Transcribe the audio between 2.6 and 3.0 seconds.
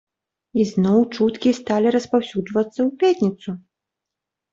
ў